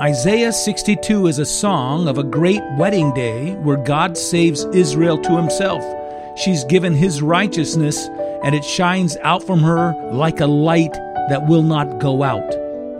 Isaiah 0.00 0.52
62 0.52 1.26
is 1.26 1.40
a 1.40 1.44
song 1.44 2.06
of 2.06 2.18
a 2.18 2.22
great 2.22 2.62
wedding 2.76 3.12
day 3.14 3.56
where 3.56 3.76
God 3.76 4.16
saves 4.16 4.64
Israel 4.66 5.18
to 5.18 5.36
himself. 5.36 5.82
She's 6.38 6.62
given 6.62 6.94
his 6.94 7.20
righteousness, 7.20 8.06
and 8.44 8.54
it 8.54 8.64
shines 8.64 9.16
out 9.22 9.42
from 9.42 9.58
her 9.58 9.92
like 10.12 10.38
a 10.38 10.46
light 10.46 10.92
that 11.30 11.48
will 11.48 11.64
not 11.64 11.98
go 11.98 12.22
out. 12.22 12.48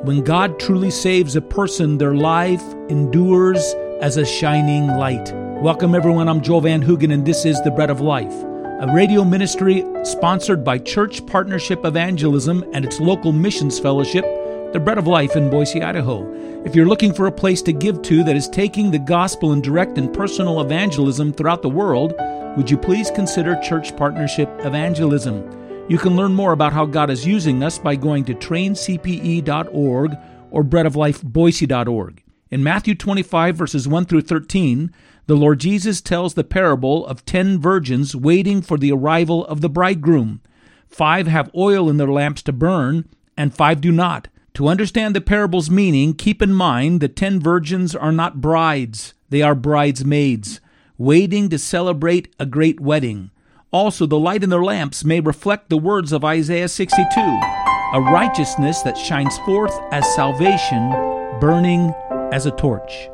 When 0.05 0.25
God 0.25 0.59
truly 0.59 0.91
saves 0.91 1.37
a 1.37 1.41
person, 1.41 1.99
their 1.99 2.17
life 2.17 2.65
endures 2.89 3.63
as 4.01 4.17
a 4.17 4.27
shining 4.27 4.89
light. 4.89 5.33
Welcome, 5.63 5.95
everyone. 5.95 6.29
I'm 6.29 6.43
Joel 6.43 6.63
Van 6.63 6.83
Hoogen, 6.83 7.15
and 7.15 7.25
this 7.25 7.45
is 7.45 7.63
The 7.63 7.71
Bread 7.71 7.91
of 7.91 8.01
Life, 8.01 8.35
a 8.81 8.93
radio 8.93 9.23
ministry 9.23 9.85
sponsored 10.03 10.65
by 10.65 10.79
Church 10.79 11.25
Partnership 11.27 11.85
Evangelism 11.85 12.65
and 12.73 12.85
its 12.85 12.99
local 12.99 13.31
missions 13.31 13.79
fellowship 13.79 14.25
the 14.73 14.81
Bread 14.81 14.99
of 14.99 15.07
Life 15.07 15.35
in 15.35 15.49
Boise, 15.49 15.83
Idaho. 15.83 16.31
If 16.67 16.77
you're 16.77 16.85
looking 16.85 17.15
for 17.15 17.27
a 17.27 17.33
place 17.33 17.63
to 17.63 17.73
give 17.73 18.03
to 18.03 18.23
that 18.25 18.37
is 18.37 18.49
taking 18.49 18.91
the 18.91 18.99
gospel 18.99 19.55
in 19.55 19.63
direct 19.63 19.97
and 19.97 20.13
personal 20.13 20.61
evangelism 20.61 21.33
throughout 21.33 21.63
the 21.63 21.71
world, 21.71 22.13
would 22.55 22.71
you 22.71 22.77
please 22.77 23.11
consider 23.11 23.59
Church 23.63 23.97
Partnership 23.97 24.51
Evangelism? 24.59 25.87
You 25.89 25.97
can 25.97 26.17
learn 26.17 26.35
more 26.35 26.53
about 26.53 26.75
how 26.75 26.85
God 26.85 27.09
is 27.09 27.27
using 27.27 27.63
us 27.63 27.79
by 27.79 27.97
going 27.97 28.27
to 28.27 28.35
traincpe.org 28.35 30.17
or 30.51 30.65
breadoflifeboise.org. 30.65 32.23
In 32.51 32.63
Matthew 32.63 32.95
25, 32.95 33.57
verses 33.57 33.89
1 33.89 34.05
through 34.05 34.21
13, 34.21 34.93
the 35.25 35.35
Lord 35.35 35.61
Jesus 35.61 36.03
tells 36.03 36.35
the 36.35 36.45
parable 36.45 37.07
of 37.07 37.25
ten 37.25 37.59
virgins 37.59 38.15
waiting 38.15 38.61
for 38.61 38.77
the 38.77 38.93
arrival 38.93 39.47
of 39.47 39.63
the 39.63 39.71
bridegroom. 39.71 40.43
Five 40.87 41.27
have 41.27 41.51
oil 41.55 41.89
in 41.89 41.97
their 41.97 42.13
lamps 42.13 42.43
to 42.43 42.53
burn, 42.53 43.09
and 43.35 43.55
five 43.55 43.81
do 43.81 43.91
not. 43.91 44.29
To 44.59 44.67
understand 44.67 45.15
the 45.15 45.21
parable's 45.21 45.71
meaning, 45.71 46.15
keep 46.15 46.43
in 46.43 46.53
mind 46.53 47.01
the 47.01 47.07
ten 47.07 47.39
virgins 47.39 47.95
are 47.95 48.11
not 48.11 48.41
brides, 48.41 49.15
they 49.31 49.41
are 49.41 49.55
bridesmaids, 49.55 50.61
waiting 50.97 51.49
to 51.51 51.59
celebrate 51.61 52.35
a 52.41 52.45
great 52.45 52.81
wedding. 52.81 53.31
Also, 53.71 54.05
the 54.05 54.19
light 54.19 54.43
in 54.43 54.51
their 54.51 54.65
lamps 54.65 55.05
may 55.05 55.21
reflect 55.21 55.71
the 55.71 55.79
words 55.79 56.11
of 56.11 56.25
Isaiah 56.25 56.67
62 56.67 57.07
a 57.21 58.01
righteousness 58.01 58.83
that 58.83 58.99
shines 58.99 59.39
forth 59.47 59.79
as 59.93 60.13
salvation, 60.17 60.91
burning 61.39 61.95
as 62.33 62.47
a 62.47 62.51
torch. 62.51 63.09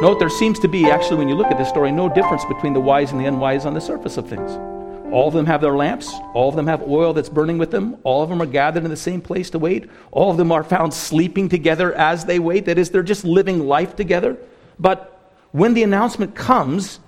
Note 0.00 0.18
there 0.18 0.30
seems 0.30 0.60
to 0.60 0.68
be, 0.68 0.90
actually, 0.90 1.18
when 1.18 1.28
you 1.28 1.34
look 1.34 1.50
at 1.50 1.58
this 1.58 1.68
story, 1.68 1.92
no 1.92 2.08
difference 2.08 2.46
between 2.46 2.72
the 2.72 2.80
wise 2.80 3.12
and 3.12 3.20
the 3.20 3.26
unwise 3.26 3.66
on 3.66 3.74
the 3.74 3.82
surface 3.82 4.16
of 4.16 4.26
things. 4.26 4.71
All 5.12 5.28
of 5.28 5.34
them 5.34 5.46
have 5.46 5.60
their 5.60 5.76
lamps. 5.76 6.10
All 6.32 6.48
of 6.48 6.56
them 6.56 6.66
have 6.66 6.82
oil 6.82 7.12
that's 7.12 7.28
burning 7.28 7.58
with 7.58 7.70
them. 7.70 7.98
All 8.02 8.22
of 8.22 8.30
them 8.30 8.40
are 8.40 8.46
gathered 8.46 8.84
in 8.84 8.90
the 8.90 8.96
same 8.96 9.20
place 9.20 9.50
to 9.50 9.58
wait. 9.58 9.90
All 10.10 10.30
of 10.30 10.38
them 10.38 10.50
are 10.50 10.64
found 10.64 10.94
sleeping 10.94 11.50
together 11.50 11.92
as 11.92 12.24
they 12.24 12.38
wait. 12.38 12.64
That 12.64 12.78
is, 12.78 12.90
they're 12.90 13.02
just 13.02 13.24
living 13.24 13.66
life 13.66 13.94
together. 13.94 14.38
But 14.78 15.32
when 15.52 15.74
the 15.74 15.82
announcement 15.82 16.34
comes, 16.34 16.98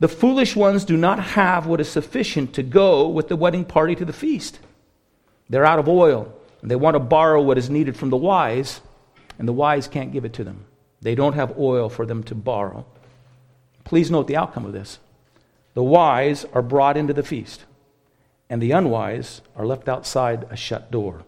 the 0.00 0.08
foolish 0.08 0.56
ones 0.56 0.84
do 0.86 0.96
not 0.96 1.20
have 1.20 1.66
what 1.66 1.80
is 1.80 1.88
sufficient 1.88 2.54
to 2.54 2.62
go 2.62 3.06
with 3.06 3.28
the 3.28 3.36
wedding 3.36 3.66
party 3.66 3.94
to 3.96 4.04
the 4.04 4.12
feast. 4.12 4.58
They're 5.50 5.66
out 5.66 5.78
of 5.78 5.88
oil, 5.88 6.32
and 6.62 6.70
they 6.70 6.76
want 6.76 6.94
to 6.94 7.00
borrow 7.00 7.42
what 7.42 7.58
is 7.58 7.68
needed 7.68 7.96
from 7.96 8.08
the 8.08 8.16
wise, 8.16 8.80
and 9.38 9.46
the 9.46 9.52
wise 9.52 9.88
can't 9.88 10.12
give 10.12 10.24
it 10.24 10.32
to 10.34 10.44
them. 10.44 10.64
They 11.02 11.14
don't 11.14 11.34
have 11.34 11.58
oil 11.58 11.90
for 11.90 12.06
them 12.06 12.22
to 12.24 12.34
borrow. 12.34 12.86
Please 13.84 14.10
note 14.10 14.26
the 14.26 14.36
outcome 14.36 14.64
of 14.64 14.72
this. 14.72 14.98
The 15.74 15.82
wise 15.82 16.44
are 16.52 16.62
brought 16.62 16.96
into 16.96 17.14
the 17.14 17.22
feast, 17.22 17.64
and 18.50 18.60
the 18.60 18.72
unwise 18.72 19.40
are 19.56 19.66
left 19.66 19.88
outside 19.88 20.46
a 20.50 20.56
shut 20.56 20.90
door. 20.90 21.24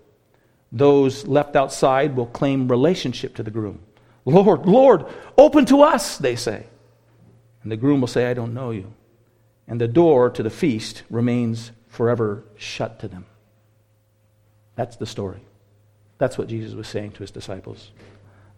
Those 0.70 1.26
left 1.26 1.56
outside 1.56 2.16
will 2.16 2.26
claim 2.26 2.68
relationship 2.68 3.34
to 3.36 3.42
the 3.42 3.50
groom. 3.50 3.80
Lord, 4.24 4.66
Lord, 4.66 5.06
open 5.38 5.66
to 5.66 5.82
us, 5.82 6.18
they 6.18 6.36
say. 6.36 6.66
And 7.62 7.70
the 7.70 7.76
groom 7.76 8.00
will 8.00 8.08
say, 8.08 8.30
I 8.30 8.34
don't 8.34 8.54
know 8.54 8.70
you. 8.70 8.92
And 9.66 9.80
the 9.80 9.88
door 9.88 10.30
to 10.30 10.42
the 10.42 10.50
feast 10.50 11.02
remains 11.08 11.72
forever 11.88 12.44
shut 12.56 12.98
to 13.00 13.08
them. 13.08 13.26
That's 14.76 14.96
the 14.96 15.06
story. 15.06 15.40
That's 16.18 16.36
what 16.36 16.48
Jesus 16.48 16.74
was 16.74 16.88
saying 16.88 17.12
to 17.12 17.20
his 17.20 17.30
disciples. 17.30 17.90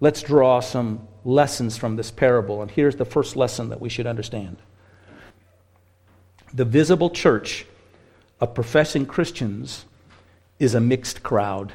Let's 0.00 0.22
draw 0.22 0.60
some 0.60 1.06
lessons 1.24 1.76
from 1.76 1.96
this 1.96 2.10
parable. 2.10 2.62
And 2.62 2.70
here's 2.70 2.96
the 2.96 3.04
first 3.04 3.36
lesson 3.36 3.68
that 3.68 3.80
we 3.80 3.88
should 3.88 4.06
understand 4.06 4.58
the 6.52 6.64
visible 6.64 7.10
church 7.10 7.66
of 8.40 8.54
professing 8.54 9.06
Christians 9.06 9.84
is 10.58 10.74
a 10.74 10.80
mixed 10.80 11.22
crowd. 11.22 11.72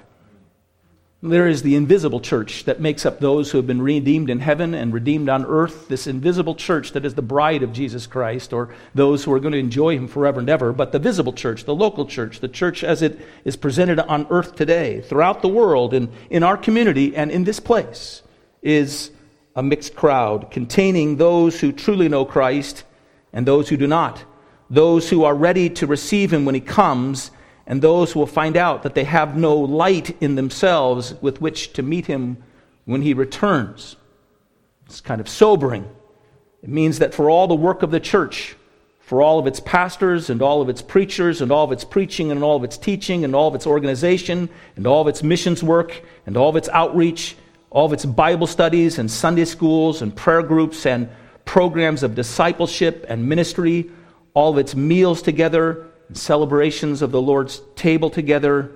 There 1.24 1.48
is 1.48 1.62
the 1.62 1.76
invisible 1.76 2.20
church 2.20 2.64
that 2.64 2.82
makes 2.82 3.06
up 3.06 3.20
those 3.20 3.52
who 3.52 3.60
have 3.60 3.68
been 3.68 3.82
redeemed 3.82 4.32
in 4.32 4.40
heaven 4.40 4.74
and 4.74 4.92
redeemed 4.92 5.30
on 5.30 5.46
earth, 5.46 5.88
this 5.88 6.08
invisible 6.08 6.56
church 6.56 6.94
that 6.94 7.06
is 7.06 7.14
the 7.14 7.22
bride 7.22 7.62
of 7.62 7.74
Jesus 7.74 8.08
Christ, 8.08 8.54
or 8.54 8.74
those 8.96 9.24
who 9.24 9.32
are 9.32 9.40
going 9.40 9.52
to 9.52 9.60
enjoy 9.60 9.96
him 9.96 10.08
forever 10.08 10.40
and 10.40 10.50
ever. 10.50 10.74
But 10.74 10.92
the 10.92 10.98
visible 10.98 11.34
church, 11.34 11.66
the 11.66 11.76
local 11.76 12.08
church, 12.08 12.40
the 12.40 12.48
church 12.48 12.84
as 12.84 13.04
it 13.04 13.20
is 13.46 13.56
presented 13.56 14.00
on 14.00 14.26
earth 14.32 14.56
today, 14.56 15.02
throughout 15.02 15.44
the 15.44 15.48
world, 15.48 15.94
and 15.94 16.10
in 16.32 16.42
our 16.42 16.58
community 16.58 17.16
and 17.16 17.30
in 17.30 17.44
this 17.44 17.60
place, 17.60 18.24
is 18.64 19.12
a 19.56 19.62
mixed 19.62 19.96
crowd 19.96 20.50
containing 20.50 21.18
those 21.18 21.60
who 21.60 21.72
truly 21.72 22.10
know 22.10 22.26
Christ 22.26 22.84
and 23.32 23.46
those 23.46 23.70
who 23.70 23.78
do 23.78 23.86
not 23.86 24.26
those 24.72 25.10
who 25.10 25.26
are 25.26 25.36
ready 25.36 25.70
to 25.70 25.86
receive 25.86 26.32
him 26.32 26.46
when 26.46 26.56
he 26.56 26.62
comes, 26.62 27.30
and 27.68 27.82
those 27.82 28.14
who 28.14 28.20
will 28.20 28.26
find 28.26 28.56
out 28.56 28.84
that 28.84 28.96
they 28.96 29.04
have 29.04 29.36
no 29.36 29.56
light 29.56 30.16
in 30.22 30.36
themselves 30.36 31.14
with 31.22 31.42
which 31.42 31.74
to 31.74 31.84
meet 31.84 32.06
him 32.06 32.38
when 32.86 33.02
he 33.02 33.14
returns. 33.14 33.98
It's 34.86 35.02
kind 35.02 35.20
of 35.20 35.28
sobering. 35.28 35.90
It 36.64 36.70
means 36.70 37.00
that 37.00 37.14
for 37.14 37.30
all 37.30 37.48
the 37.48 37.54
work 37.54 37.84
of 37.84 37.92
the 37.92 38.00
church, 38.00 38.56
for 39.00 39.22
all 39.22 39.40
of 39.40 39.46
its 39.46 39.60
pastors 39.60 40.30
and 40.30 40.42
all 40.42 40.62
of 40.62 40.70
its 40.70 40.82
preachers 40.82 41.42
and 41.42 41.52
all 41.52 41.66
of 41.66 41.74
its 41.74 41.84
preaching 41.84 42.32
and 42.32 42.42
all 42.42 42.56
of 42.56 42.64
its 42.64 42.78
teaching 42.78 43.26
and 43.26 43.36
all 43.36 43.50
of 43.50 43.56
its 43.56 43.68
organization 43.68 44.48
and 44.78 44.88
all 44.88 45.02
of 45.02 45.08
its 45.10 45.22
missions 45.22 45.62
work 45.62 46.02
and 46.26 46.38
all 46.38 46.48
of 46.48 46.56
its 46.56 46.70
outreach, 46.70 47.36
all 47.72 47.86
of 47.86 47.92
its 47.92 48.06
Bible 48.06 48.48
studies 48.48 49.00
and 49.00 49.12
Sunday 49.12 49.44
schools 49.44 50.02
and 50.02 50.16
prayer 50.16 50.42
groups 50.42 50.86
and 50.86 51.10
programs 51.44 52.04
of 52.04 52.16
discipleship 52.16 53.06
and 53.10 53.28
ministry, 53.28 53.92
all 54.34 54.52
of 54.52 54.58
its 54.58 54.76
meals 54.76 55.22
together, 55.22 55.88
and 56.08 56.18
celebrations 56.18 57.02
of 57.02 57.12
the 57.12 57.22
Lord's 57.22 57.62
table 57.76 58.10
together, 58.10 58.72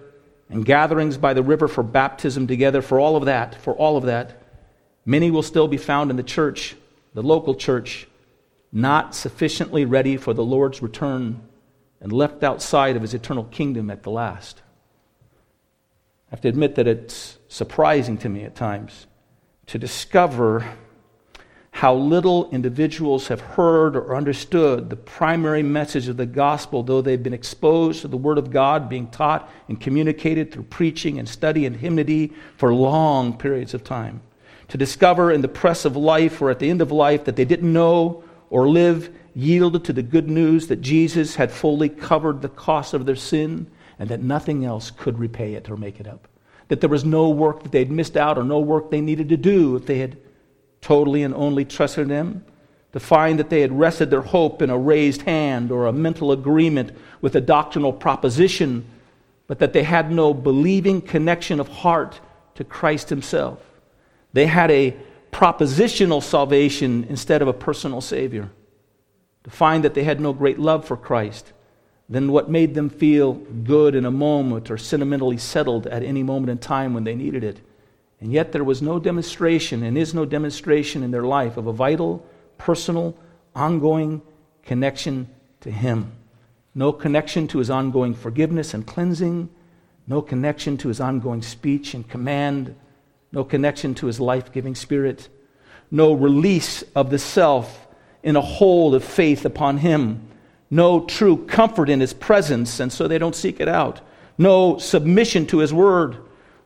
and 0.50 0.66
gatherings 0.66 1.18
by 1.18 1.34
the 1.34 1.44
river 1.44 1.68
for 1.68 1.84
baptism 1.84 2.48
together, 2.48 2.82
for 2.82 3.00
all 3.00 3.16
of 3.16 3.26
that, 3.26 3.56
for 3.56 3.74
all 3.74 3.98
of 3.98 4.06
that, 4.06 4.42
many 5.06 5.32
will 5.32 5.44
still 5.44 5.68
be 5.68 5.78
found 5.78 6.12
in 6.12 6.18
the 6.18 6.24
church, 6.24 6.76
the 7.14 7.24
local 7.24 7.56
church, 7.56 8.08
not 8.72 9.16
sufficiently 9.16 9.86
ready 9.86 10.18
for 10.18 10.34
the 10.34 10.44
Lord's 10.44 10.82
return 10.82 11.42
and 12.02 12.12
left 12.12 12.44
outside 12.44 12.96
of 12.96 13.02
his 13.02 13.14
eternal 13.14 13.46
kingdom 13.46 13.90
at 13.90 14.04
the 14.04 14.12
last. 14.12 14.62
I 16.28 16.32
have 16.32 16.42
to 16.42 16.50
admit 16.50 16.76
that 16.76 16.88
it's 16.88 17.38
surprising 17.48 18.18
to 18.20 18.30
me 18.30 18.44
at 18.44 18.56
times 18.56 19.08
to 19.68 19.80
discover 19.80 20.76
how 21.76 21.94
little 21.94 22.50
individuals 22.52 23.28
have 23.28 23.42
heard 23.42 23.98
or 23.98 24.16
understood 24.16 24.90
the 24.90 24.96
primary 24.96 25.62
message 25.62 26.08
of 26.08 26.16
the 26.16 26.26
gospel, 26.26 26.82
though 26.82 27.02
they've 27.02 27.22
been 27.22 27.34
exposed 27.34 28.00
to 28.00 28.08
the 28.08 28.16
Word 28.16 28.38
of 28.38 28.50
God 28.50 28.88
being 28.88 29.08
taught 29.08 29.52
and 29.68 29.82
communicated 29.82 30.54
through 30.54 30.64
preaching 30.64 31.20
and 31.20 31.28
study 31.28 31.66
and 31.66 31.76
hymnody 31.76 32.32
for 32.56 32.74
long 32.74 33.38
periods 33.38 33.74
of 33.74 33.84
time. 33.84 34.22
To 34.70 34.78
discover 34.78 35.34
in 35.34 35.42
the 35.42 35.50
press 35.50 35.84
of 35.84 35.98
life 35.98 36.42
or 36.42 36.50
at 36.50 36.60
the 36.60 36.70
end 36.70 36.82
of 36.82 36.94
life 36.94 37.26
that 37.26 37.36
they 37.36 37.44
didn't 37.44 37.74
know 37.74 38.24
or 38.50 38.70
live 38.70 39.14
yielded 39.36 39.84
to 39.84 39.92
the 39.92 40.02
good 40.02 40.30
news 40.30 40.68
that 40.68 40.80
Jesus 40.80 41.36
had 41.36 41.52
fully 41.52 41.90
covered 41.90 42.42
the 42.42 42.48
cost 42.48 42.94
of 42.94 43.06
their 43.06 43.18
sin 43.18 43.70
and 44.00 44.08
that 44.08 44.24
nothing 44.24 44.64
else 44.64 44.92
could 44.92 45.20
repay 45.20 45.56
it 45.56 45.70
or 45.70 45.76
make 45.76 46.00
it 46.00 46.08
up. 46.08 46.30
That 46.70 46.80
there 46.80 46.90
was 46.90 47.04
no 47.04 47.28
work 47.28 47.64
that 47.64 47.74
they'd 47.74 47.92
missed 47.92 48.16
out 48.16 48.38
or 48.38 48.46
no 48.46 48.60
work 48.60 48.92
they 48.92 49.02
needed 49.02 49.28
to 49.28 49.36
do 49.36 49.76
if 49.76 49.86
they 49.86 49.98
had 49.98 50.16
totally 50.86 51.24
and 51.24 51.34
only 51.34 51.66
trusted 51.66 52.12
Him, 52.12 52.46
to 52.94 53.00
find 53.00 53.40
that 53.40 53.50
they 53.50 53.62
had 53.62 53.78
rested 53.78 54.12
their 54.12 54.22
hope 54.22 54.62
in 54.62 54.70
a 54.70 54.78
raised 54.78 55.24
hand 55.24 55.72
or 55.72 55.88
a 55.88 55.92
mental 55.92 56.32
agreement 56.32 56.92
with 57.22 57.36
a 57.36 57.42
doctrinal 57.42 57.92
proposition, 57.92 58.86
but 59.48 59.58
that 59.58 59.74
they 59.74 59.82
had 59.82 60.12
no 60.12 60.32
believing 60.32 61.02
connection 61.02 61.60
of 61.60 61.68
heart 61.68 62.20
to 62.54 62.64
Christ 62.64 63.10
Himself. 63.10 63.60
They 64.32 64.46
had 64.46 64.70
a 64.70 64.96
propositional 65.32 66.22
salvation 66.22 67.08
instead 67.10 67.42
of 67.42 67.48
a 67.48 67.54
personal 67.54 68.00
Savior. 68.00 68.52
To 69.46 69.50
find 69.50 69.84
that 69.84 69.96
they 69.96 70.04
had 70.04 70.22
no 70.22 70.34
great 70.34 70.60
love 70.60 70.86
for 70.86 70.96
Christ, 70.96 71.52
then 72.08 72.32
what 72.32 72.48
made 72.48 72.76
them 72.76 72.92
feel 72.92 73.34
good 73.34 73.96
in 73.96 74.06
a 74.06 74.12
moment 74.12 74.70
or 74.70 74.78
sentimentally 74.78 75.38
settled 75.40 75.88
at 75.88 76.04
any 76.04 76.22
moment 76.22 76.52
in 76.52 76.60
time 76.60 76.94
when 76.94 77.06
they 77.06 77.16
needed 77.16 77.44
it. 77.44 77.60
And 78.22 78.32
yet 78.32 78.52
there 78.52 78.64
was 78.64 78.82
no 78.82 79.00
demonstration 79.00 79.84
and 79.84 79.98
is 79.98 80.14
no 80.14 80.26
demonstration 80.26 81.04
in 81.04 81.12
their 81.12 81.24
life 81.24 81.58
of 81.58 81.68
a 81.68 81.74
vital, 81.74 82.26
personal, 82.58 83.18
ongoing 83.54 84.22
connection 84.64 85.28
to 85.62 85.70
Him. 85.72 86.12
No 86.74 86.92
connection 86.92 87.48
to 87.50 87.60
His 87.60 87.70
ongoing 87.70 88.14
forgiveness 88.14 88.74
and 88.74 88.86
cleansing. 88.88 89.50
No 90.08 90.22
connection 90.22 90.78
to 90.78 90.88
His 90.88 91.00
ongoing 91.00 91.42
speech 91.42 91.94
and 91.94 92.08
command. 92.08 92.76
no 93.36 93.44
connection 93.44 93.94
to 93.94 94.08
his 94.08 94.20
life 94.20 94.52
giving 94.52 94.74
spirit, 94.74 95.28
no 95.92 96.14
release 96.14 96.84
of 96.96 97.10
the 97.10 97.20
self 97.20 97.86
in 98.24 98.36
a 98.36 98.42
hold 98.42 98.96
of 98.96 99.04
faith 99.04 99.46
upon 99.46 99.78
him, 99.78 100.26
no 100.72 101.02
true 101.02 101.46
comfort 101.46 101.90
in 101.90 102.00
his 102.00 102.14
presence, 102.14 102.80
and 102.80 102.92
so 102.92 103.08
they 103.08 103.18
don't 103.20 103.36
seek 103.36 103.60
it 103.60 103.68
out, 103.68 104.00
no 104.38 104.78
submission 104.78 105.46
to 105.46 105.60
his 105.60 105.74
word. 105.74 106.18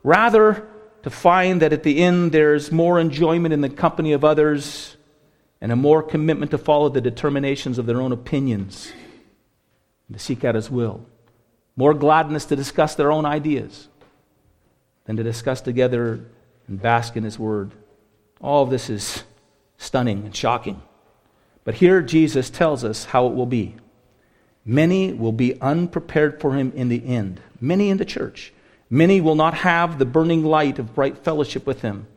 Rather, 0.03 0.67
to 1.03 1.09
find 1.09 1.61
that 1.61 1.73
at 1.73 1.83
the 1.83 1.99
end 1.99 2.31
there's 2.31 2.71
more 2.71 2.99
enjoyment 2.99 3.53
in 3.53 3.61
the 3.61 3.69
company 3.69 4.13
of 4.13 4.23
others 4.23 4.97
and 5.61 5.71
a 5.71 5.75
more 5.75 6.01
commitment 6.01 6.51
to 6.51 6.57
follow 6.57 6.89
the 6.89 7.01
determinations 7.01 7.77
of 7.77 7.85
their 7.85 8.01
own 8.01 8.11
opinions 8.11 8.91
and 10.07 10.17
to 10.17 10.23
seek 10.23 10.43
out 10.43 10.55
His 10.55 10.69
will. 10.69 11.05
More 11.75 11.93
gladness 11.93 12.45
to 12.45 12.55
discuss 12.55 12.95
their 12.95 13.11
own 13.11 13.25
ideas 13.25 13.87
than 15.05 15.17
to 15.17 15.23
discuss 15.23 15.61
together 15.61 16.25
and 16.67 16.81
bask 16.81 17.15
in 17.15 17.23
His 17.23 17.39
Word. 17.39 17.71
All 18.41 18.63
of 18.63 18.69
this 18.69 18.89
is 18.89 19.23
stunning 19.77 20.25
and 20.25 20.35
shocking. 20.35 20.81
But 21.63 21.75
here 21.75 22.01
Jesus 22.01 22.49
tells 22.49 22.83
us 22.83 23.05
how 23.05 23.27
it 23.27 23.33
will 23.33 23.45
be. 23.45 23.75
Many 24.65 25.13
will 25.13 25.31
be 25.31 25.59
unprepared 25.61 26.39
for 26.39 26.53
Him 26.53 26.71
in 26.75 26.89
the 26.89 27.05
end, 27.05 27.41
many 27.59 27.89
in 27.89 27.97
the 27.97 28.05
church. 28.05 28.53
Many 28.89 29.21
will 29.21 29.35
not 29.35 29.53
have 29.53 29.99
the 29.99 30.05
burning 30.05 30.43
light 30.43 30.79
of 30.79 30.95
bright 30.95 31.17
fellowship 31.17 31.67
with 31.67 31.81
Him. 31.81 32.07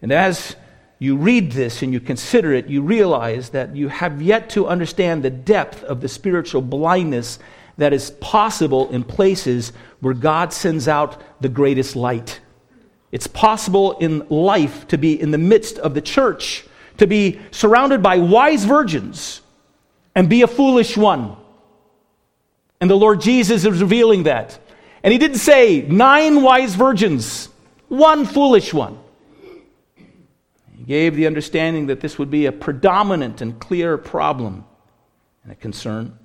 And 0.00 0.12
as 0.12 0.56
you 0.98 1.16
read 1.16 1.52
this 1.52 1.82
and 1.82 1.92
you 1.92 2.00
consider 2.00 2.52
it, 2.52 2.66
you 2.66 2.82
realize 2.82 3.50
that 3.50 3.74
you 3.74 3.88
have 3.88 4.22
yet 4.22 4.50
to 4.50 4.68
understand 4.68 5.22
the 5.22 5.30
depth 5.30 5.82
of 5.84 6.00
the 6.00 6.08
spiritual 6.08 6.62
blindness 6.62 7.38
that 7.78 7.92
is 7.92 8.10
possible 8.20 8.90
in 8.90 9.02
places 9.02 9.72
where 10.00 10.14
God 10.14 10.52
sends 10.52 10.86
out 10.86 11.22
the 11.40 11.48
greatest 11.48 11.96
light. 11.96 12.40
It's 13.10 13.26
possible 13.26 13.98
in 13.98 14.26
life 14.28 14.86
to 14.88 14.98
be 14.98 15.20
in 15.20 15.30
the 15.30 15.38
midst 15.38 15.78
of 15.78 15.94
the 15.94 16.02
church, 16.02 16.64
to 16.98 17.06
be 17.06 17.40
surrounded 17.50 18.02
by 18.02 18.18
wise 18.18 18.64
virgins 18.64 19.40
and 20.14 20.28
be 20.28 20.42
a 20.42 20.46
foolish 20.46 20.96
one. 20.96 21.36
And 22.80 22.90
the 22.90 22.96
Lord 22.96 23.20
Jesus 23.20 23.64
is 23.64 23.80
revealing 23.80 24.24
that. 24.24 24.58
And 25.02 25.12
he 25.12 25.18
didn't 25.18 25.38
say 25.38 25.82
nine 25.82 26.42
wise 26.42 26.74
virgins, 26.74 27.48
one 27.88 28.26
foolish 28.26 28.74
one. 28.74 28.98
He 30.76 30.84
gave 30.84 31.16
the 31.16 31.26
understanding 31.26 31.86
that 31.86 32.00
this 32.00 32.18
would 32.18 32.30
be 32.30 32.46
a 32.46 32.52
predominant 32.52 33.40
and 33.40 33.58
clear 33.58 33.96
problem 33.96 34.64
and 35.42 35.52
a 35.52 35.56
concern. 35.56 36.18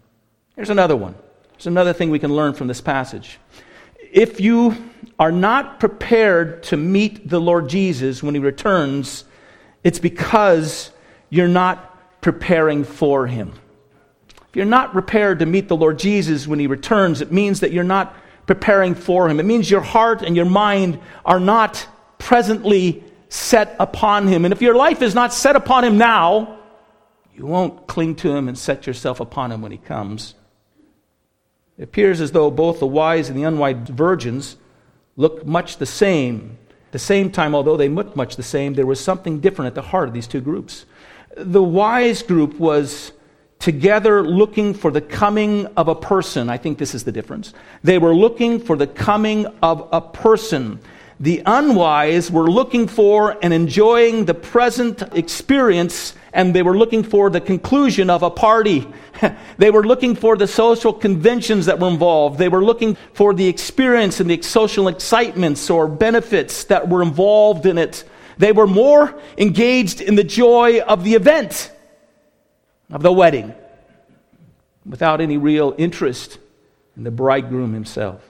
Here's 0.55 0.69
another 0.69 0.95
one. 0.95 1.15
There's 1.53 1.67
another 1.67 1.93
thing 1.93 2.09
we 2.09 2.19
can 2.19 2.35
learn 2.35 2.53
from 2.53 2.67
this 2.67 2.81
passage. 2.81 3.39
If 4.11 4.39
you 4.39 4.75
are 5.19 5.31
not 5.31 5.79
prepared 5.79 6.63
to 6.63 6.77
meet 6.77 7.29
the 7.29 7.39
Lord 7.39 7.69
Jesus 7.69 8.21
when 8.21 8.35
he 8.35 8.39
returns, 8.39 9.23
it's 9.83 9.99
because 9.99 10.91
you're 11.29 11.47
not 11.47 12.21
preparing 12.21 12.83
for 12.83 13.27
him. 13.27 13.53
If 14.49 14.55
you're 14.55 14.65
not 14.65 14.93
prepared 14.93 15.39
to 15.39 15.45
meet 15.45 15.67
the 15.67 15.75
Lord 15.75 15.99
Jesus 15.99 16.47
when 16.47 16.59
he 16.59 16.67
returns, 16.67 17.21
it 17.21 17.31
means 17.31 17.59
that 17.59 17.71
you're 17.71 17.83
not 17.83 18.15
preparing 18.45 18.95
for 18.95 19.29
him. 19.29 19.39
It 19.39 19.45
means 19.45 19.69
your 19.69 19.81
heart 19.81 20.21
and 20.21 20.35
your 20.35 20.45
mind 20.45 20.99
are 21.25 21.39
not 21.39 21.87
presently 22.17 23.03
set 23.29 23.75
upon 23.79 24.27
him. 24.27 24.45
And 24.45 24.53
if 24.53 24.61
your 24.61 24.75
life 24.75 25.01
is 25.01 25.15
not 25.15 25.33
set 25.33 25.55
upon 25.55 25.83
him 25.83 25.97
now, 25.97 26.59
you 27.33 27.45
won't 27.45 27.87
cling 27.87 28.15
to 28.15 28.35
him 28.35 28.47
and 28.47 28.57
set 28.57 28.87
yourself 28.87 29.19
upon 29.19 29.51
him 29.51 29.61
when 29.61 29.71
he 29.71 29.77
comes. 29.77 30.35
It 31.77 31.83
appears 31.83 32.21
as 32.21 32.31
though 32.31 32.49
both 32.49 32.79
the 32.79 32.87
wise 32.87 33.29
and 33.29 33.37
the 33.37 33.43
unwise 33.43 33.89
virgins 33.89 34.55
look 35.17 35.45
much 35.45 35.77
the 35.77 35.85
same. 35.85 36.57
At 36.87 36.91
the 36.93 36.99
same 36.99 37.31
time, 37.31 37.53
although 37.53 37.75
they 37.75 37.89
looked 37.89 38.15
much 38.15 38.37
the 38.37 38.43
same, 38.43 38.75
there 38.75 38.85
was 38.85 38.99
something 38.99 39.41
different 39.41 39.67
at 39.67 39.75
the 39.75 39.81
heart 39.81 40.07
of 40.07 40.13
these 40.13 40.27
two 40.27 40.39
groups. 40.39 40.85
The 41.35 41.63
wise 41.63 42.23
group 42.23 42.57
was 42.59 43.11
together 43.59 44.23
looking 44.23 44.73
for 44.73 44.91
the 44.91 45.01
coming 45.01 45.65
of 45.77 45.87
a 45.87 45.95
person. 45.95 46.49
I 46.49 46.57
think 46.57 46.77
this 46.77 46.93
is 46.93 47.03
the 47.03 47.11
difference. 47.11 47.53
They 47.83 47.97
were 47.97 48.13
looking 48.13 48.59
for 48.59 48.75
the 48.75 48.87
coming 48.87 49.47
of 49.63 49.87
a 49.91 50.01
person. 50.01 50.79
The 51.19 51.41
unwise 51.45 52.29
were 52.29 52.49
looking 52.49 52.87
for 52.87 53.37
and 53.41 53.53
enjoying 53.53 54.25
the 54.25 54.33
present 54.33 55.01
experience, 55.13 56.13
and 56.33 56.53
they 56.53 56.61
were 56.61 56.77
looking 56.77 57.03
for 57.03 57.29
the 57.29 57.39
conclusion 57.39 58.09
of 58.09 58.21
a 58.21 58.29
party. 58.29 58.85
they 59.57 59.71
were 59.71 59.85
looking 59.85 60.13
for 60.13 60.35
the 60.35 60.47
social 60.47 60.91
conventions 60.91 61.67
that 61.67 61.79
were 61.79 61.87
involved. 61.87 62.37
They 62.37 62.49
were 62.49 62.63
looking 62.63 62.97
for 63.13 63.33
the 63.33 63.47
experience 63.47 64.19
and 64.19 64.29
the 64.29 64.41
social 64.41 64.89
excitements 64.89 65.69
or 65.69 65.87
benefits 65.87 66.65
that 66.65 66.89
were 66.89 67.01
involved 67.01 67.65
in 67.65 67.77
it. 67.77 68.03
They 68.37 68.51
were 68.51 68.67
more 68.67 69.17
engaged 69.37 70.01
in 70.01 70.15
the 70.15 70.23
joy 70.25 70.81
of 70.81 71.05
the 71.05 71.13
event 71.13 71.71
of 72.91 73.01
the 73.01 73.11
wedding 73.11 73.53
without 74.85 75.21
any 75.21 75.37
real 75.37 75.73
interest 75.77 76.37
in 76.95 77.03
the 77.03 77.11
bridegroom 77.11 77.73
himself. 77.73 78.21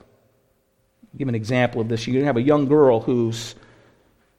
I'll 1.13 1.17
give 1.17 1.27
an 1.27 1.35
example 1.35 1.81
of 1.81 1.89
this. 1.89 2.07
You 2.07 2.23
have 2.25 2.37
a 2.37 2.41
young 2.41 2.67
girl 2.67 3.01
who's 3.01 3.55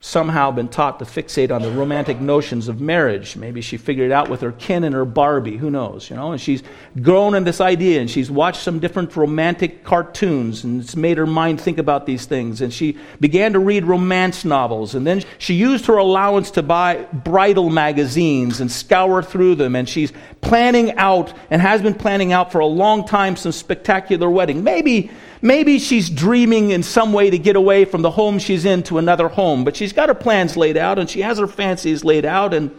somehow 0.01 0.51
been 0.51 0.69
taught 0.69 0.99
to 0.99 1.05
fixate 1.05 1.51
on 1.51 1.63
the 1.63 1.71
romantic 1.71 2.21
notions 2.21 2.69
of 2.69 2.81
marriage. 2.81 3.35
Maybe 3.35 3.63
she 3.63 3.79
figured 3.79 4.11
it 4.11 4.13
out 4.13 4.29
with 4.29 4.43
her 4.43 4.53
Ken 4.53 4.85
and 4.85 4.95
her 4.95 5.07
Barbie, 5.07 5.57
who 5.57 5.71
knows, 5.71 6.11
you 6.11 6.17
know, 6.17 6.33
and 6.33 6.41
she's 6.41 6.63
grown 7.01 7.35
in 7.35 7.45
this 7.45 7.61
idea 7.61 8.01
and 8.01 8.11
she's 8.11 8.31
watched 8.31 8.63
some 8.63 8.79
different 8.79 9.17
romantic 9.17 9.85
cartoons 9.85 10.65
and 10.65 10.83
it's 10.83 10.95
made 10.95 11.17
her 11.17 11.27
mind 11.27 11.61
think 11.61 11.79
about 11.79 12.05
these 12.05 12.27
things 12.27 12.61
and 12.61 12.73
she 12.73 12.99
began 13.21 13.55
to 13.55 13.59
read 13.59 13.85
romance 13.85 14.45
novels 14.45 14.95
and 14.95 15.07
then 15.07 15.23
she 15.39 15.55
used 15.55 15.87
her 15.87 15.97
allowance 15.97 16.51
to 16.53 16.63
buy 16.63 17.03
bridal 17.13 17.71
magazines 17.71 18.61
and 18.61 18.71
scour 18.71 19.23
through 19.23 19.55
them 19.55 19.75
and 19.75 19.89
she's 19.89 20.13
planning 20.43 20.93
out 20.97 21.33
and 21.51 21.63
has 21.63 21.81
been 21.81 21.95
planning 21.95 22.33
out 22.33 22.53
for 22.53 22.59
a 22.59 22.67
long 22.67 23.05
time 23.05 23.35
some 23.35 23.51
spectacular 23.51 24.29
wedding. 24.29 24.63
Maybe 24.63 25.11
Maybe 25.47 25.79
she's 25.79 26.11
dreaming 26.11 26.73
in 26.73 26.83
some 26.83 27.13
way 27.13 27.31
to 27.31 27.39
get 27.39 27.55
away 27.55 27.85
from 27.85 28.03
the 28.03 28.11
home 28.11 28.41
she's 28.41 28.65
in 28.65 28.83
to 28.83 28.99
another 28.99 29.29
home, 29.29 29.63
but 29.63 29.77
she's 29.77 29.93
got 29.93 30.09
her 30.09 30.15
plans 30.15 30.57
laid 30.57 30.77
out 30.77 30.99
and 30.99 31.09
she 31.09 31.21
has 31.21 31.39
her 31.39 31.47
fancies 31.47 32.03
laid 32.03 32.25
out, 32.25 32.53
and 32.53 32.73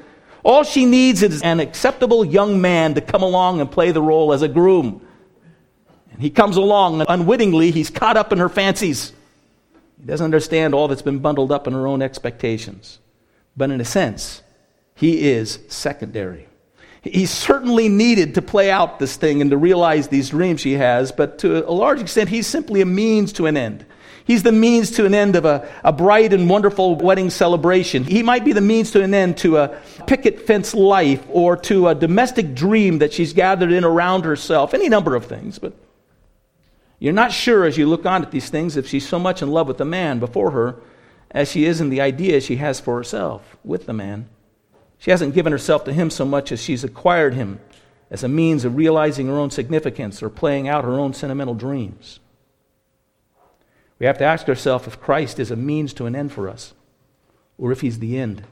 all 0.43 0.65
she 0.65 0.85
needs 0.85 1.23
is 1.23 1.41
an 1.43 1.61
acceptable 1.61 2.25
young 2.25 2.59
man 2.59 2.93
to 2.95 2.99
come 2.99 3.23
along 3.23 3.61
and 3.61 3.71
play 3.71 3.91
the 3.91 4.01
role 4.01 4.33
as 4.33 4.41
a 4.41 4.49
groom. 4.49 4.99
And 6.11 6.21
he 6.21 6.29
comes 6.29 6.57
along, 6.57 6.99
and 6.99 7.05
unwittingly, 7.07 7.71
he's 7.71 7.89
caught 7.89 8.17
up 8.17 8.33
in 8.33 8.37
her 8.39 8.49
fancies. 8.49 9.13
He 10.01 10.05
doesn't 10.05 10.25
understand 10.25 10.73
all 10.73 10.89
that's 10.89 11.01
been 11.01 11.19
bundled 11.19 11.53
up 11.53 11.67
in 11.67 11.73
her 11.73 11.87
own 11.87 12.01
expectations. 12.01 12.99
But 13.55 13.71
in 13.71 13.79
a 13.79 13.85
sense, 13.85 14.41
he 14.93 15.29
is 15.29 15.59
secondary. 15.69 16.49
He's 17.11 17.31
certainly 17.31 17.89
needed 17.89 18.35
to 18.35 18.41
play 18.41 18.71
out 18.71 18.99
this 18.99 19.15
thing 19.15 19.41
and 19.41 19.51
to 19.51 19.57
realize 19.57 20.07
these 20.07 20.29
dreams 20.29 20.61
she 20.61 20.73
has, 20.73 21.11
but 21.11 21.39
to 21.39 21.67
a 21.67 21.71
large 21.71 22.01
extent, 22.01 22.29
he's 22.29 22.47
simply 22.47 22.81
a 22.81 22.85
means 22.85 23.33
to 23.33 23.45
an 23.45 23.57
end. 23.57 23.85
He's 24.25 24.43
the 24.43 24.51
means 24.51 24.91
to 24.91 25.05
an 25.05 25.13
end 25.13 25.37
of 25.37 25.45
a, 25.45 25.69
a 25.85 25.93
bright 25.93 26.33
and 26.33 26.49
wonderful 26.49 26.95
wedding 26.95 27.29
celebration. 27.29 28.03
He 28.03 28.21
might 28.23 28.43
be 28.43 28.51
the 28.51 28.59
means 28.59 28.91
to 28.91 29.01
an 29.01 29.13
end 29.13 29.37
to 29.37 29.57
a 29.57 29.79
picket 30.05 30.41
fence 30.41 30.73
life 30.73 31.25
or 31.29 31.55
to 31.57 31.87
a 31.87 31.95
domestic 31.95 32.53
dream 32.53 32.99
that 32.99 33.13
she's 33.13 33.31
gathered 33.31 33.71
in 33.71 33.85
around 33.85 34.25
herself, 34.25 34.73
any 34.73 34.89
number 34.89 35.15
of 35.15 35.25
things. 35.25 35.59
But 35.59 35.73
you're 36.99 37.13
not 37.13 37.31
sure 37.31 37.63
as 37.63 37.77
you 37.77 37.85
look 37.87 38.05
on 38.05 38.21
at 38.21 38.31
these 38.31 38.49
things 38.49 38.75
if 38.75 38.87
she's 38.87 39.07
so 39.07 39.17
much 39.17 39.41
in 39.41 39.49
love 39.49 39.67
with 39.67 39.77
the 39.77 39.85
man 39.85 40.19
before 40.19 40.51
her 40.51 40.75
as 41.31 41.49
she 41.49 41.63
is 41.63 41.79
in 41.79 41.89
the 41.89 42.01
idea 42.01 42.41
she 42.41 42.57
has 42.57 42.81
for 42.81 42.97
herself 42.97 43.55
with 43.63 43.85
the 43.85 43.93
man. 43.93 44.27
She 44.97 45.11
hasn't 45.11 45.35
given 45.35 45.51
herself 45.51 45.83
to 45.85 45.93
him 45.93 46.09
so 46.09 46.25
much 46.25 46.51
as 46.51 46.61
she's 46.61 46.83
acquired 46.83 47.33
him 47.33 47.59
as 48.09 48.23
a 48.23 48.27
means 48.27 48.65
of 48.65 48.75
realizing 48.75 49.27
her 49.27 49.37
own 49.37 49.51
significance 49.51 50.23
or 50.23 50.29
playing 50.29 50.67
out 50.67 50.83
her 50.83 50.93
own 50.93 51.13
sentimental 51.13 51.55
dreams. 51.55 52.19
We 53.99 54.05
have 54.05 54.17
to 54.19 54.25
ask 54.25 54.47
ourselves 54.47 54.87
if 54.87 54.99
Christ 54.99 55.39
is 55.39 55.51
a 55.51 55.55
means 55.55 55.93
to 55.93 56.05
an 56.05 56.15
end 56.15 56.31
for 56.31 56.47
us 56.49 56.73
or 57.57 57.71
if 57.71 57.81
he's 57.81 57.99
the 57.99 58.17
end. 58.17 58.43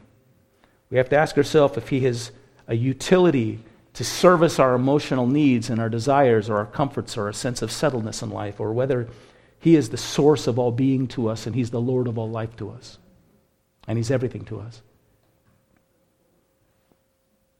We 0.89 0.97
have 0.97 1.09
to 1.09 1.17
ask 1.17 1.37
ourselves 1.37 1.77
if 1.77 1.89
he 1.89 2.05
is 2.05 2.31
a 2.67 2.75
utility 2.75 3.59
to 3.93 4.03
service 4.03 4.59
our 4.59 4.73
emotional 4.73 5.27
needs 5.27 5.69
and 5.69 5.79
our 5.79 5.89
desires 5.89 6.49
or 6.49 6.57
our 6.57 6.65
comforts 6.65 7.17
or 7.17 7.29
a 7.29 7.33
sense 7.33 7.61
of 7.61 7.69
settledness 7.69 8.21
in 8.21 8.29
life, 8.29 8.59
or 8.59 8.73
whether 8.73 9.07
he 9.59 9.75
is 9.75 9.89
the 9.89 9.97
source 9.97 10.47
of 10.47 10.59
all 10.59 10.71
being 10.71 11.07
to 11.07 11.29
us 11.29 11.45
and 11.45 11.55
he's 11.55 11.69
the 11.69 11.79
Lord 11.81 12.07
of 12.07 12.17
all 12.17 12.29
life 12.29 12.55
to 12.57 12.69
us. 12.69 12.97
And 13.87 13.97
he's 13.97 14.11
everything 14.11 14.43
to 14.45 14.59
us. 14.59 14.81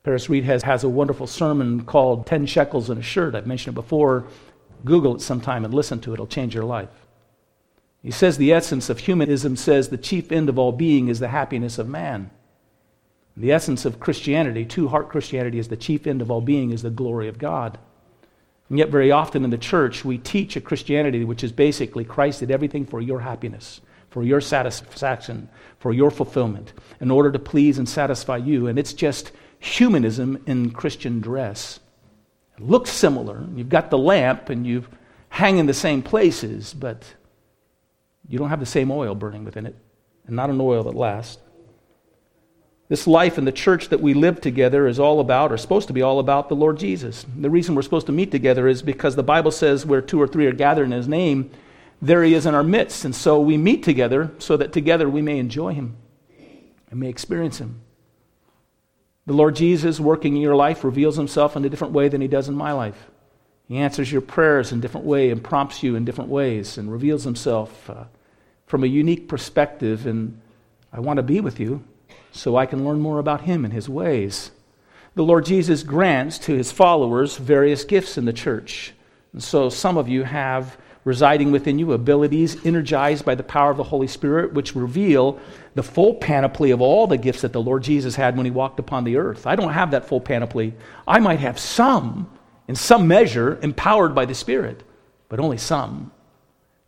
Paris 0.06 0.28
Reidhead 0.28 0.44
has, 0.44 0.62
has 0.62 0.84
a 0.84 0.88
wonderful 0.88 1.26
sermon 1.26 1.82
called 1.82 2.28
10 2.28 2.46
Shekels 2.46 2.90
in 2.90 2.96
a 2.96 3.02
Shirt. 3.02 3.34
I've 3.34 3.44
mentioned 3.44 3.74
it 3.74 3.80
before. 3.80 4.24
Google 4.84 5.16
it 5.16 5.20
sometime 5.20 5.64
and 5.64 5.74
listen 5.74 5.98
to 6.02 6.12
it, 6.12 6.14
it'll 6.14 6.28
change 6.28 6.54
your 6.54 6.62
life. 6.62 7.08
He 8.04 8.12
says 8.12 8.38
the 8.38 8.52
essence 8.52 8.88
of 8.88 9.00
humanism 9.00 9.56
says 9.56 9.88
the 9.88 9.96
chief 9.96 10.30
end 10.30 10.48
of 10.48 10.60
all 10.60 10.70
being 10.70 11.08
is 11.08 11.18
the 11.18 11.26
happiness 11.26 11.76
of 11.76 11.88
man. 11.88 12.30
The 13.36 13.50
essence 13.50 13.84
of 13.84 13.98
Christianity, 13.98 14.64
two 14.64 14.86
heart 14.86 15.08
Christianity, 15.08 15.58
is 15.58 15.66
the 15.66 15.76
chief 15.76 16.06
end 16.06 16.22
of 16.22 16.30
all 16.30 16.40
being 16.40 16.70
is 16.70 16.82
the 16.82 16.90
glory 16.90 17.26
of 17.26 17.38
God. 17.38 17.76
And 18.68 18.78
yet, 18.78 18.90
very 18.90 19.10
often 19.10 19.42
in 19.42 19.50
the 19.50 19.58
church, 19.58 20.04
we 20.04 20.18
teach 20.18 20.54
a 20.54 20.60
Christianity 20.60 21.24
which 21.24 21.42
is 21.42 21.50
basically 21.50 22.04
Christ 22.04 22.38
did 22.38 22.52
everything 22.52 22.86
for 22.86 23.00
your 23.00 23.18
happiness 23.18 23.80
for 24.16 24.22
your 24.22 24.40
satisfaction, 24.40 25.46
for 25.78 25.92
your 25.92 26.10
fulfillment, 26.10 26.72
in 27.00 27.10
order 27.10 27.30
to 27.30 27.38
please 27.38 27.76
and 27.76 27.86
satisfy 27.86 28.38
you. 28.38 28.66
And 28.66 28.78
it's 28.78 28.94
just 28.94 29.30
humanism 29.58 30.42
in 30.46 30.70
Christian 30.70 31.20
dress. 31.20 31.80
It 32.56 32.62
looks 32.62 32.90
similar. 32.90 33.44
You've 33.54 33.68
got 33.68 33.90
the 33.90 33.98
lamp 33.98 34.48
and 34.48 34.66
you 34.66 34.84
hang 35.28 35.58
in 35.58 35.66
the 35.66 35.74
same 35.74 36.02
places, 36.02 36.72
but 36.72 37.04
you 38.28 38.38
don't 38.38 38.48
have 38.48 38.60
the 38.60 38.66
same 38.66 38.90
oil 38.90 39.14
burning 39.14 39.44
within 39.44 39.66
it, 39.66 39.76
and 40.26 40.36
not 40.36 40.50
an 40.50 40.60
oil 40.60 40.82
that 40.84 40.94
lasts. 40.94 41.42
This 42.88 43.06
life 43.06 43.36
in 43.36 43.44
the 43.44 43.52
church 43.52 43.88
that 43.88 44.00
we 44.00 44.14
live 44.14 44.40
together 44.40 44.86
is 44.86 45.00
all 45.00 45.18
about, 45.18 45.50
or 45.50 45.56
supposed 45.56 45.88
to 45.88 45.92
be 45.92 46.02
all 46.02 46.20
about, 46.20 46.48
the 46.48 46.54
Lord 46.54 46.78
Jesus. 46.78 47.26
The 47.36 47.50
reason 47.50 47.74
we're 47.74 47.82
supposed 47.82 48.06
to 48.06 48.12
meet 48.12 48.30
together 48.30 48.68
is 48.68 48.80
because 48.80 49.16
the 49.16 49.24
Bible 49.24 49.50
says 49.50 49.84
where 49.84 50.00
two 50.00 50.22
or 50.22 50.28
three 50.28 50.46
are 50.46 50.52
gathered 50.52 50.84
in 50.84 50.92
His 50.92 51.08
name, 51.08 51.50
there 52.00 52.22
He 52.22 52.34
is 52.34 52.46
in 52.46 52.54
our 52.54 52.62
midst. 52.62 53.04
And 53.04 53.14
so 53.14 53.40
we 53.40 53.56
meet 53.56 53.82
together 53.82 54.30
so 54.38 54.56
that 54.56 54.72
together 54.72 55.08
we 55.08 55.20
may 55.20 55.38
enjoy 55.38 55.74
Him 55.74 55.96
and 56.90 57.00
may 57.00 57.08
experience 57.08 57.58
Him. 57.58 57.80
The 59.26 59.32
Lord 59.32 59.56
Jesus, 59.56 59.98
working 59.98 60.36
in 60.36 60.42
your 60.42 60.56
life, 60.56 60.84
reveals 60.84 61.16
Himself 61.16 61.56
in 61.56 61.64
a 61.64 61.68
different 61.68 61.92
way 61.92 62.08
than 62.08 62.20
He 62.20 62.28
does 62.28 62.48
in 62.48 62.54
my 62.54 62.72
life. 62.72 63.10
He 63.68 63.78
answers 63.78 64.12
your 64.12 64.20
prayers 64.20 64.70
in 64.70 64.80
different 64.80 65.06
way 65.06 65.30
and 65.30 65.42
prompts 65.42 65.82
you 65.82 65.96
in 65.96 66.04
different 66.04 66.30
ways 66.30 66.78
and 66.78 66.92
reveals 66.92 67.24
Himself 67.24 67.90
uh, 67.90 68.04
from 68.66 68.84
a 68.84 68.88
unique 68.88 69.28
perspective. 69.28 70.06
And 70.06 70.40
I 70.92 71.00
want 71.00 71.16
to 71.16 71.22
be 71.22 71.40
with 71.40 71.58
you 71.58 71.84
so 72.36 72.56
I 72.56 72.66
can 72.66 72.84
learn 72.84 73.00
more 73.00 73.18
about 73.18 73.42
him 73.42 73.64
and 73.64 73.72
his 73.72 73.88
ways. 73.88 74.50
The 75.14 75.24
Lord 75.24 75.46
Jesus 75.46 75.82
grants 75.82 76.38
to 76.40 76.54
his 76.54 76.70
followers 76.70 77.38
various 77.38 77.84
gifts 77.84 78.18
in 78.18 78.26
the 78.26 78.32
church. 78.32 78.92
And 79.32 79.42
so 79.42 79.68
some 79.68 79.96
of 79.96 80.08
you 80.08 80.24
have 80.24 80.76
residing 81.06 81.52
within 81.52 81.78
you 81.78 81.92
abilities 81.92 82.66
energized 82.66 83.24
by 83.24 83.36
the 83.36 83.44
power 83.44 83.70
of 83.70 83.76
the 83.76 83.84
Holy 83.84 84.08
Spirit, 84.08 84.52
which 84.52 84.74
reveal 84.74 85.38
the 85.76 85.82
full 85.82 86.14
panoply 86.14 86.72
of 86.72 86.80
all 86.80 87.06
the 87.06 87.16
gifts 87.16 87.42
that 87.42 87.52
the 87.52 87.62
Lord 87.62 87.84
Jesus 87.84 88.16
had 88.16 88.36
when 88.36 88.44
he 88.44 88.50
walked 88.50 88.80
upon 88.80 89.04
the 89.04 89.16
earth. 89.16 89.46
I 89.46 89.54
don't 89.54 89.72
have 89.72 89.92
that 89.92 90.08
full 90.08 90.20
panoply. 90.20 90.74
I 91.06 91.20
might 91.20 91.38
have 91.38 91.60
some, 91.60 92.28
in 92.66 92.74
some 92.74 93.06
measure, 93.06 93.56
empowered 93.62 94.16
by 94.16 94.24
the 94.24 94.34
Spirit, 94.34 94.82
but 95.28 95.38
only 95.38 95.58
some. 95.58 96.10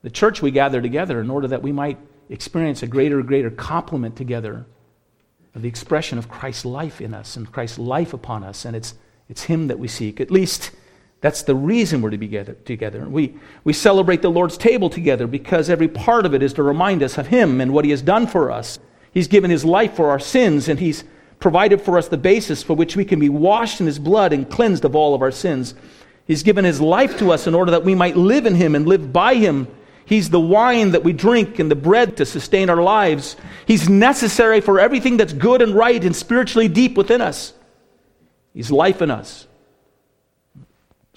The 0.03 0.11
church 0.11 0.43
we 0.43 0.51
gather 0.51 0.83
together 0.83 1.21
in 1.21 1.31
order 1.31 1.47
that 1.47 1.63
we 1.63 1.71
might 1.71 1.99
experience 2.29 2.83
a 2.83 2.89
greater 2.89 3.23
greater 3.23 3.51
complement 3.51 4.17
together 4.17 4.67
of 5.55 5.63
the 5.63 5.69
expression 5.69 6.19
of 6.19 6.29
Christ's 6.29 6.65
life 6.65 7.01
in 7.01 7.15
us 7.15 7.37
and 7.37 7.53
Christ's 7.53 7.79
life 7.79 8.13
upon 8.13 8.43
us, 8.43 8.65
and 8.65 8.75
it's, 8.75 8.95
it's 9.29 9.45
Him 9.45 9.69
that 9.69 9.79
we 9.79 9.87
seek. 9.87 10.21
At 10.21 10.33
least 10.33 10.73
that's 11.21 11.43
the 11.43 11.55
reason 11.55 12.01
we're 12.01 12.11
to 12.11 12.19
be 12.19 12.27
together. 12.27 12.55
together. 12.65 13.09
We, 13.09 13.35
we 13.65 13.73
celebrate 13.73 14.23
the 14.23 14.31
Lord's 14.31 14.57
table 14.57 14.89
together 14.89 15.27
because 15.27 15.69
every 15.69 15.89
part 15.89 16.27
of 16.27 16.35
it 16.35 16.43
is 16.43 16.53
to 16.55 16.63
remind 16.63 17.03
us 17.03 17.19
of 17.19 17.27
Him 17.27 17.61
and 17.61 17.73
what 17.73 17.85
He 17.85 17.91
has 17.91 18.03
done 18.03 18.27
for 18.27 18.51
us. 18.51 18.79
He's 19.13 19.29
given 19.29 19.51
His 19.51 19.65
life 19.65 19.95
for 19.95 20.11
our 20.11 20.21
sins, 20.21 20.69
and 20.69 20.79
He's 20.79 21.05
provided 21.41 21.81
for 21.81 21.99
us 21.99 22.09
the 22.09 22.17
basis 22.17 22.63
for 22.63 22.75
which 22.75 22.97
we 22.97 23.05
can 23.05 23.19
be 23.19 23.29
washed 23.29 23.81
in 23.81 23.87
His 23.87 23.99
blood 23.99 24.33
and 24.33 24.49
cleansed 24.49 24.85
of 24.85 24.95
all 24.95 25.15
of 25.15 25.23
our 25.23 25.31
sins. 25.31 25.75
He's 26.27 26.43
given 26.43 26.65
His 26.65 26.81
life 26.81 27.19
to 27.19 27.33
us 27.33 27.47
in 27.47 27.55
order 27.55 27.73
that 27.73 27.85
we 27.85 27.95
might 27.95 28.17
live 28.17 28.47
in 28.47 28.55
Him 28.55 28.75
and 28.75 28.87
live 28.87 29.13
by 29.13 29.35
Him 29.35 29.67
He's 30.09 30.31
the 30.31 30.41
wine 30.41 30.93
that 30.93 31.05
we 31.05 31.13
drink 31.13 31.59
and 31.59 31.71
the 31.71 31.77
bread 31.77 32.17
to 32.17 32.25
sustain 32.25 32.71
our 32.71 32.81
lives. 32.81 33.37
He's 33.67 33.91
necessary 33.91 34.63
for 34.63 34.81
everything 34.81 35.19
that's 35.19 35.35
good 35.35 35.61
and 35.61 35.75
right 35.75 36.03
and 36.03 36.17
spiritually 36.17 36.67
deep 36.67 36.97
within 36.97 37.21
us. 37.21 37.53
He's 38.55 38.71
life 38.71 39.03
in 39.03 39.11
us. 39.11 39.47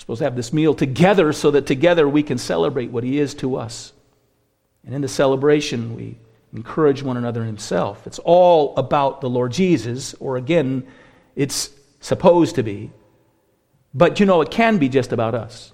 Supposed 0.02 0.18
to 0.18 0.24
have 0.24 0.36
this 0.36 0.52
meal 0.52 0.74
together 0.74 1.32
so 1.32 1.52
that 1.52 1.68
together 1.68 2.10
we 2.10 2.24
can 2.24 2.40
celebrate 2.40 2.90
what 2.90 3.04
He 3.04 3.20
is 3.20 3.36
to 3.36 3.56
us. 3.56 3.94
And 4.84 4.96
in 4.96 5.02
the 5.02 5.08
celebration, 5.08 5.96
we 5.96 6.18
encourage 6.54 7.04
one 7.04 7.18
another 7.18 7.42
in 7.42 7.46
Himself. 7.46 8.08
It's 8.08 8.18
all 8.18 8.76
about 8.78 9.22
the 9.22 9.30
Lord 9.30 9.52
Jesus, 9.52 10.16
or 10.16 10.38
again, 10.38 10.88
it's 11.36 11.70
supposed 12.00 12.56
to 12.56 12.64
be. 12.64 12.90
But 13.94 14.20
you 14.20 14.26
know, 14.26 14.42
it 14.42 14.50
can 14.50 14.80
be 14.80 14.90
just 14.90 15.14
about 15.14 15.36
us 15.36 15.72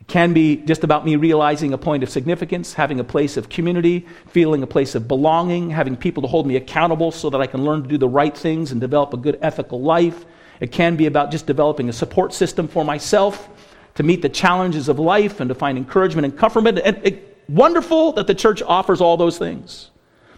It 0.00 0.06
can 0.08 0.32
be 0.32 0.56
just 0.56 0.84
about 0.84 1.04
me 1.04 1.16
realizing 1.16 1.72
a 1.72 1.78
point 1.78 2.02
of 2.02 2.08
significance, 2.08 2.72
having 2.72 3.00
a 3.00 3.04
place 3.04 3.36
of 3.36 3.48
community, 3.48 4.06
feeling 4.28 4.62
a 4.62 4.66
place 4.66 4.94
of 4.94 5.08
belonging, 5.08 5.68
having 5.68 5.96
people 5.96 6.22
to 6.22 6.28
hold 6.28 6.46
me 6.46 6.56
accountable 6.56 7.10
so 7.10 7.28
that 7.28 7.42
I 7.42 7.46
can 7.46 7.64
learn 7.64 7.82
to 7.82 7.88
do 7.88 7.98
the 7.98 8.08
right 8.08 8.36
things 8.36 8.72
and 8.72 8.80
develop 8.80 9.12
a 9.12 9.16
good 9.18 9.38
ethical 9.42 9.82
life. 9.82 10.24
It 10.60 10.72
can 10.72 10.96
be 10.96 11.06
about 11.06 11.30
just 11.30 11.46
developing 11.46 11.90
a 11.90 11.92
support 11.92 12.32
system 12.32 12.68
for 12.68 12.84
myself 12.84 13.50
to 13.96 14.02
meet 14.02 14.22
the 14.22 14.28
challenges 14.28 14.88
of 14.88 14.98
life 14.98 15.40
and 15.40 15.48
to 15.48 15.54
find 15.54 15.76
encouragement 15.76 16.24
and 16.24 16.38
comfort. 16.38 16.66
And 16.66 16.78
it, 16.78 17.36
wonderful 17.48 18.12
that 18.12 18.26
the 18.26 18.34
church 18.34 18.62
offers 18.62 19.00
all 19.00 19.16
those 19.16 19.38
things. 19.38 19.90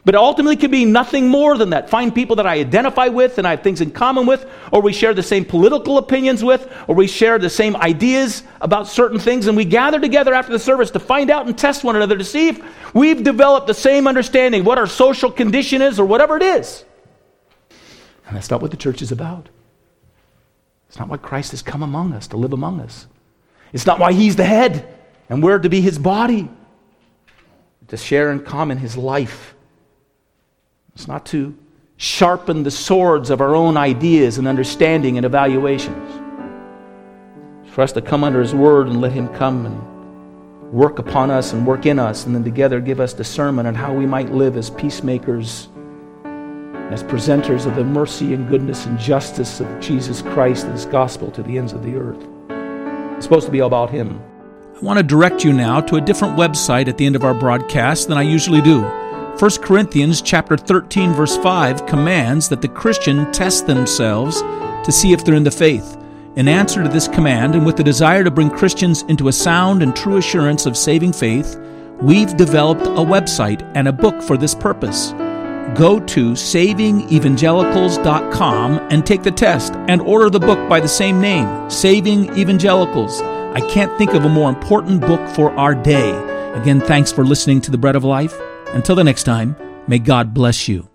But 0.05 0.15
ultimately 0.15 0.57
can 0.57 0.71
be 0.71 0.85
nothing 0.85 1.29
more 1.29 1.59
than 1.59 1.71
that. 1.71 1.91
Find 1.91 2.15
people 2.15 2.37
that 2.37 2.47
I 2.47 2.55
identify 2.55 3.09
with 3.09 3.37
and 3.37 3.47
I 3.47 3.51
have 3.51 3.63
things 3.63 3.81
in 3.81 3.91
common 3.91 4.27
with, 4.27 4.49
or 4.73 4.81
we 4.81 4.93
share 4.93 5.13
the 5.13 5.23
same 5.23 5.45
political 5.45 5.99
opinions 5.99 6.43
with, 6.43 6.73
or 6.87 6.95
we 6.95 7.07
share 7.07 7.39
the 7.39 7.51
same 7.51 7.77
ideas 7.77 8.43
about 8.61 8.87
certain 8.87 9.19
things, 9.19 9.49
and 9.49 9.57
we 9.57 9.65
gather 9.65 10.01
together 10.01 10.33
after 10.33 10.53
the 10.53 10.59
service 10.59 10.91
to 10.93 11.01
find 11.01 11.31
out 11.31 11.47
and 11.47 11.59
test 11.59 11.85
one 11.85 11.97
another 11.97 12.17
to 12.17 12.25
see 12.25 12.49
if 12.49 12.95
we've 12.95 13.23
developed 13.23 13.67
the 13.67 13.75
same 13.75 14.07
understanding, 14.07 14.65
what 14.65 14.79
our 14.79 14.87
social 14.87 15.31
condition 15.31 15.83
is, 15.83 16.01
or 16.01 16.07
whatever 16.07 16.37
it 16.37 16.43
is. 16.43 16.85
And 18.27 18.37
that's 18.37 18.51
not 18.51 18.63
what 18.63 18.71
the 18.71 18.77
church 18.77 19.03
is 19.03 19.13
about. 19.13 19.49
It's 20.89 20.99
not 20.99 21.09
what 21.09 21.21
Christ 21.21 21.51
has 21.51 21.61
come 21.61 21.83
among 21.83 22.15
us 22.15 22.29
to 22.29 22.39
live 22.39 22.55
among 22.55 22.81
us. 22.81 23.09
It's 23.73 23.87
not 23.87 23.99
why 23.99 24.13
he's 24.13 24.37
the 24.37 24.45
head 24.45 24.95
and 25.29 25.43
we're 25.43 25.59
to 25.59 25.69
be 25.69 25.81
his 25.81 25.99
body, 25.99 26.49
to 27.89 27.97
share 27.97 28.33
in 28.33 28.41
common 28.41 28.79
his 28.79 28.97
life 28.97 29.55
it's 30.99 31.07
not 31.07 31.27
to 31.27 31.57
sharpen 31.97 32.65
the 32.65 32.73
swords 32.73 33.31
of 33.31 33.41
our 33.41 33.55
own 33.55 33.77
ideas 33.77 34.37
and 34.37 34.49
understanding 34.49 35.17
and 35.17 35.25
evaluations. 35.25 36.11
It's 37.63 37.73
for 37.73 37.83
us 37.83 37.93
to 37.93 38.03
come 38.03 38.25
under 38.25 38.41
His 38.41 38.53
Word 38.53 38.89
and 38.89 39.01
let 39.01 39.13
Him 39.13 39.29
come 39.29 39.65
and 39.65 40.73
work 40.73 40.99
upon 40.99 41.31
us 41.31 41.53
and 41.53 41.65
work 41.65 41.87
in 41.87 42.01
us, 42.01 42.27
and 42.27 42.35
then 42.35 42.43
together 42.43 42.81
give 42.81 42.99
us 42.99 43.13
discernment 43.13 43.69
on 43.69 43.77
how 43.77 43.95
we 43.95 44.07
might 44.07 44.33
live 44.33 44.57
as 44.57 44.71
peacemakers, 44.71 45.69
as 46.91 47.05
presenters 47.05 47.65
of 47.65 47.77
the 47.77 47.85
mercy 47.85 48.35
and 48.35 48.49
goodness 48.49 48.87
and 48.87 48.99
justice 48.99 49.61
of 49.61 49.81
Jesus 49.81 50.21
Christ 50.21 50.65
and 50.65 50.73
His 50.73 50.85
gospel 50.85 51.31
to 51.31 51.45
the 51.45 51.57
ends 51.57 51.73
of 51.73 51.85
the 51.85 51.95
earth. 51.95 52.27
It's 53.19 53.25
supposed 53.25 53.47
to 53.47 53.53
be 53.53 53.59
about 53.59 53.91
Him. 53.91 54.23
I 54.77 54.79
want 54.79 54.99
to 54.99 55.03
direct 55.03 55.43
you 55.43 55.53
now 55.53 55.81
to 55.81 55.97
a 55.97 56.01
different 56.01 56.39
website 56.39 56.87
at 56.87 56.99
the 56.99 57.05
end 57.05 57.17
of 57.17 57.25
our 57.25 57.35
broadcast 57.35 58.07
than 58.07 58.17
I 58.17 58.23
usually 58.23 58.61
do. 58.61 58.83
1 58.83 59.51
Corinthians 59.61 60.23
chapter 60.23 60.57
13 60.57 61.15
verse 61.15 61.37
5 61.39 61.85
commands 61.87 62.49
that 62.49 62.63
the 62.63 62.69
Christian 62.69 63.31
test 63.33 63.67
themselves 63.67 64.41
to 64.85 64.93
see 64.93 65.13
if 65.13 65.25
they're 65.25 65.35
in 65.35 65.43
the 65.43 65.51
faith. 65.51 65.97
In 66.37 66.47
answer 66.47 66.81
to 66.81 66.89
this 66.89 67.09
command 67.09 67.57
and 67.57 67.67
with 67.67 67.77
the 67.77 67.83
desire 67.83 68.23
to 68.23 68.31
bring 68.31 68.51
Christians 68.51 69.03
into 69.09 69.27
a 69.27 69.33
sound 69.33 69.83
and 69.83 69.97
true 69.97 70.19
assurance 70.19 70.65
of 70.65 70.77
saving 70.77 71.13
faith, 71.13 71.59
we've 72.01 72.37
developed 72.37 72.87
a 72.87 73.05
website 73.05 73.69
and 73.75 73.89
a 73.89 73.93
book 73.93 74.23
for 74.23 74.37
this 74.37 74.55
purpose. 74.55 75.13
Go 75.77 76.01
to 76.01 76.33
savingevangelicals.com 76.33 78.79
and 78.91 79.07
take 79.07 79.23
the 79.23 79.31
test 79.31 79.75
and 79.89 80.01
order 80.01 80.31
the 80.31 80.41
book 80.41 80.69
by 80.69 80.81
the 80.81 80.89
same 80.89 81.21
name, 81.21 81.71
Saving 81.71 82.37
Evangelicals. 82.37 83.23
I 83.23 83.61
can't 83.69 83.97
think 83.99 84.15
of 84.15 84.25
a 84.25 84.29
more 84.29 84.49
important 84.49 85.01
book 85.01 85.29
for 85.31 85.53
our 85.53 85.75
day. 85.75 86.11
Again, 86.55 86.81
thanks 86.81 87.13
for 87.13 87.25
listening 87.25 87.61
to 87.63 87.71
The 87.71 87.79
Bread 87.79 87.97
of 87.97 88.05
Life. 88.05 88.35
Until 88.69 88.97
the 88.97 89.05
next 89.05 89.25
time, 89.25 89.57
may 89.87 89.99
God 89.99 90.35
bless 90.35 90.69
you. 90.69 90.89